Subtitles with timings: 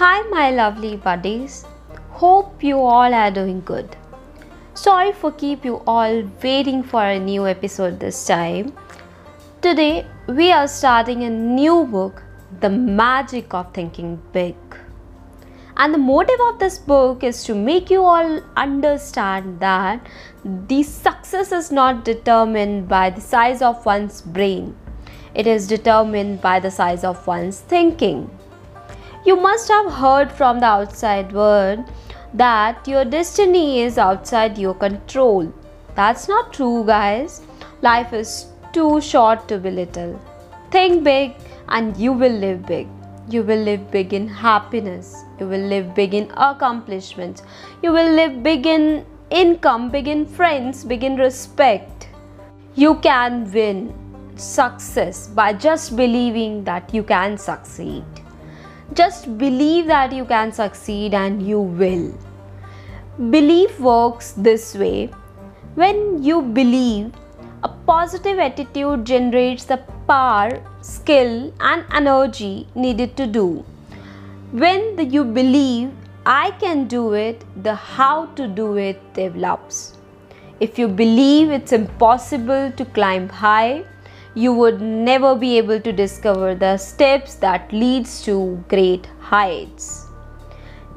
[0.00, 1.66] Hi, my lovely buddies.
[2.20, 3.96] Hope you all are doing good.
[4.72, 8.72] Sorry for keep you all waiting for a new episode this time.
[9.60, 12.22] Today we are starting a new book,
[12.60, 14.56] The Magic of Thinking Big.
[15.76, 20.06] And the motive of this book is to make you all understand that
[20.66, 24.74] the success is not determined by the size of one's brain.
[25.34, 28.30] It is determined by the size of one's thinking.
[29.22, 31.84] You must have heard from the outside world
[32.32, 35.52] that your destiny is outside your control.
[35.94, 37.42] That's not true, guys.
[37.82, 40.18] Life is too short to be little.
[40.70, 41.34] Think big
[41.68, 42.88] and you will live big.
[43.28, 45.22] You will live big in happiness.
[45.38, 47.42] You will live big in accomplishments.
[47.82, 52.08] You will live big in income, big in friends, big in respect.
[52.74, 53.92] You can win
[54.36, 58.04] success by just believing that you can succeed.
[58.94, 62.12] Just believe that you can succeed and you will.
[63.30, 65.10] Belief works this way.
[65.76, 67.12] When you believe,
[67.62, 69.76] a positive attitude generates the
[70.08, 73.64] power, skill, and energy needed to do.
[74.50, 75.92] When the, you believe,
[76.26, 79.96] I can do it, the how to do it develops.
[80.58, 83.84] If you believe it's impossible to climb high,
[84.34, 90.06] you would never be able to discover the steps that leads to great heights.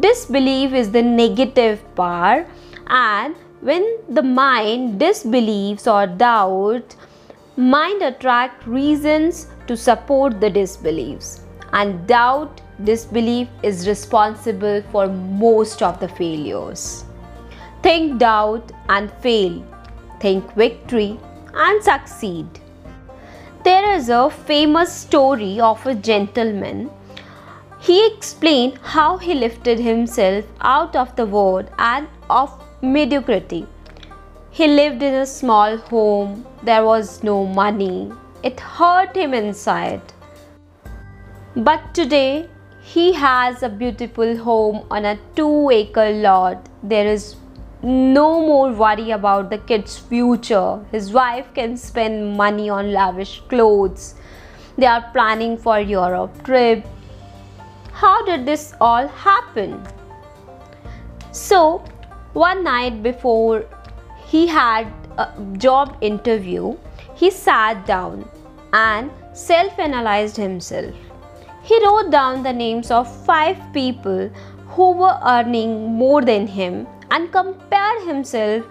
[0.00, 2.46] Disbelief is the negative part
[2.88, 6.96] and when the mind disbelieves or doubts,
[7.56, 11.40] mind attract reasons to support the disbeliefs
[11.72, 17.04] and doubt disbelief is responsible for most of the failures.
[17.82, 19.64] Think doubt and fail.
[20.20, 21.18] Think victory
[21.54, 22.46] and succeed.
[23.66, 26.88] There is a famous story of a gentleman.
[27.80, 33.66] He explained how he lifted himself out of the world and of mediocrity.
[34.52, 36.46] He lived in a small home.
[36.62, 38.12] There was no money.
[38.44, 40.12] It hurt him inside.
[41.56, 42.48] But today,
[42.82, 46.68] he has a beautiful home on a two acre lot.
[46.84, 47.34] There is
[47.86, 50.84] no more worry about the kid's future.
[50.90, 54.16] His wife can spend money on lavish clothes.
[54.76, 56.84] They are planning for Europe trip.
[57.92, 59.86] How did this all happen?
[61.30, 61.84] So,
[62.32, 63.64] one night before
[64.26, 66.76] he had a job interview,
[67.14, 68.28] he sat down
[68.72, 70.92] and self-analyzed himself.
[71.62, 74.28] He wrote down the names of five people
[74.70, 78.64] who were earning more than him and compared himself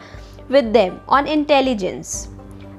[0.50, 2.30] with them on intelligence.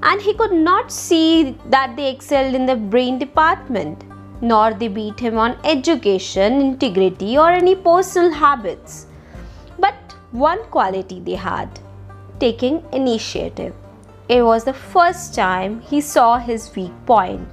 [0.02, 4.04] And he could not see that they excelled in the brain department,
[4.40, 9.06] nor they beat him on education, integrity, or any personal habits.
[9.78, 11.80] But one quality they had
[12.38, 13.74] taking initiative.
[14.28, 17.48] It was the first time he saw his weak point.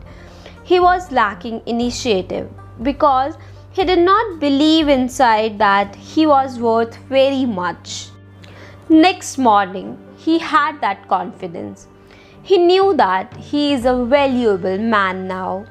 [0.64, 2.50] He was lacking initiative
[2.82, 3.38] because
[3.74, 8.10] he did not believe inside that he was worth very much.
[8.90, 11.88] Next morning, he had that confidence.
[12.44, 15.66] He knew that he is a valuable man now.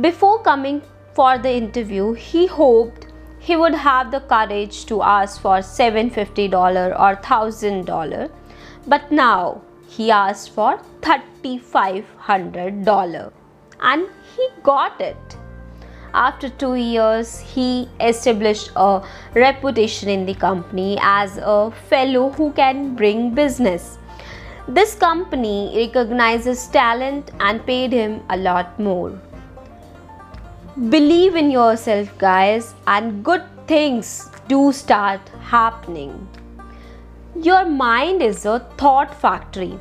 [0.00, 0.82] Before coming
[1.14, 3.06] for the interview, he hoped
[3.38, 8.30] he would have the courage to ask for $750 or $1000
[8.86, 13.32] but now he asked for $3500
[13.80, 15.16] and he got it
[16.14, 19.02] after two years, he established a
[19.34, 23.98] reputation in the company as a fellow who can bring business.
[24.68, 29.20] This company recognizes talent and paid him a lot more.
[30.88, 36.28] Believe in yourself, guys, and good things do start happening.
[37.36, 39.78] Your mind is a thought factory.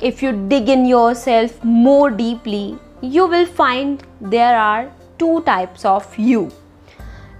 [0.00, 6.18] If you dig in yourself more deeply, you will find there are two types of
[6.18, 6.50] you.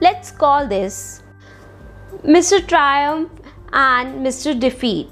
[0.01, 1.23] Let's call this
[2.25, 2.67] Mr.
[2.67, 3.31] Triumph
[3.73, 4.59] and Mr.
[4.59, 5.09] Defeat.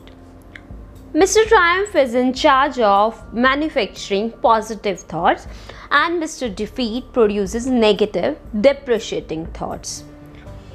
[1.15, 1.47] Mr.
[1.49, 5.47] Triumph is in charge of manufacturing positive thoughts
[5.91, 6.55] and Mr.
[6.55, 10.05] Defeat produces negative, depreciating thoughts.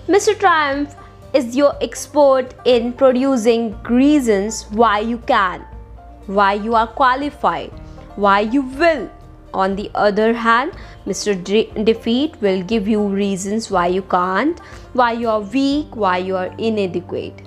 [0.08, 0.38] Mr.
[0.38, 0.96] Triumph
[1.34, 5.62] is your expert in producing reasons why you can,
[6.26, 7.72] why you are qualified,
[8.16, 9.10] why you will,
[9.54, 10.74] on the other hand,
[11.06, 11.42] Mr.
[11.44, 14.60] De- Defeat will give you reasons why you can't,
[14.94, 17.42] why you are weak, why you are inadequate.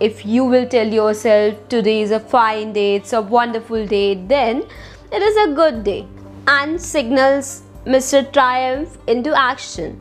[0.00, 4.64] If you will tell yourself today is a fine day, it's a wonderful day, then
[5.10, 6.06] it is a good day
[6.46, 8.30] and signals Mr.
[8.32, 10.00] Triumph into action.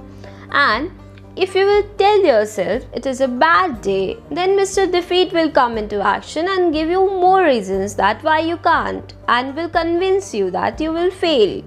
[0.51, 0.92] And
[1.38, 4.90] if you will tell yourself it is a bad day, then Mr.
[4.90, 9.54] Defeat will come into action and give you more reasons that why you can't and
[9.54, 11.62] will convince you that you will fail.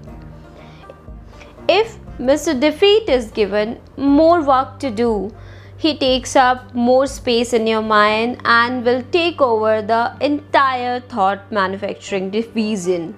[1.67, 2.59] If Mr.
[2.59, 5.31] Defeat is given more work to do,
[5.77, 11.51] he takes up more space in your mind and will take over the entire thought
[11.51, 13.15] manufacturing division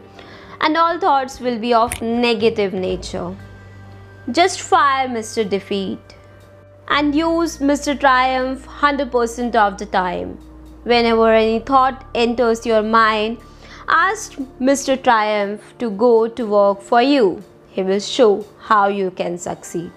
[0.59, 3.36] and all thoughts will be of negative nature.
[4.30, 5.50] Just fire Mr.
[5.50, 6.00] Defeat
[6.95, 7.97] and use Mr.
[7.99, 10.38] Triumph 100% of the time.
[10.83, 13.38] Whenever any thought enters your mind,
[13.88, 14.33] ask
[14.69, 15.01] Mr.
[15.01, 17.43] Triumph to go to work for you.
[17.69, 19.91] He will show how you can succeed.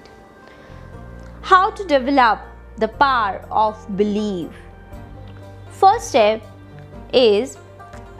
[1.43, 2.41] How to develop
[2.79, 4.51] the power of belief.
[5.71, 6.43] First step
[7.13, 7.59] is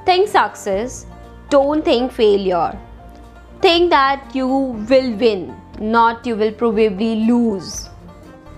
[0.05, 1.07] think success,
[1.49, 2.79] don't think failure.
[3.61, 7.89] Think that you will win not you will probably lose.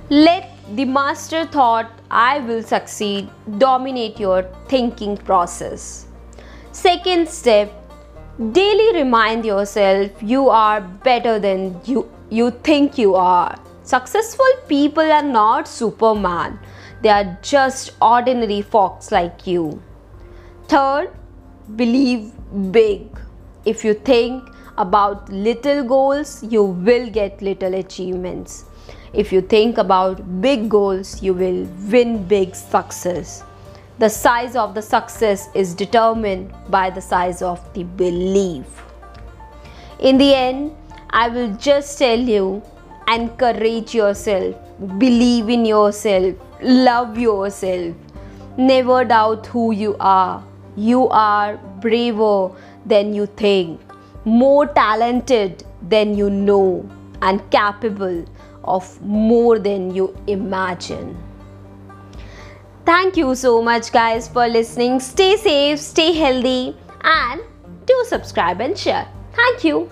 [0.09, 6.07] Let the master thought, I will succeed, dominate your thinking process.
[6.71, 7.73] Second step,
[8.53, 13.59] daily remind yourself you are better than you, you think you are.
[13.83, 16.61] Successful people are not Superman,
[17.03, 19.83] they are just ordinary folks like you.
[20.69, 21.11] Third,
[21.75, 22.31] believe
[22.71, 23.09] big.
[23.65, 24.49] If you think
[24.79, 28.67] about little goals, you will get little achievements.
[29.13, 33.43] If you think about big goals, you will win big success.
[33.99, 38.67] The size of the success is determined by the size of the belief.
[40.01, 40.77] In the end,
[41.11, 42.63] I will just tell you
[43.09, 44.55] encourage yourself,
[44.99, 47.95] believe in yourself, love yourself.
[48.59, 50.45] Never doubt who you are.
[50.77, 52.51] You are braver
[52.85, 53.81] than you think
[54.27, 56.85] more talented than you know
[57.23, 58.25] and capable
[58.67, 61.17] of more than you imagine.
[62.85, 65.01] Thank you so much, guys, for listening.
[65.01, 67.41] Stay safe, stay healthy, and
[67.85, 69.09] do subscribe and share.
[69.35, 69.91] Thank you.